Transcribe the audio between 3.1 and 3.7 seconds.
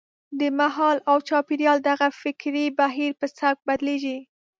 په سبک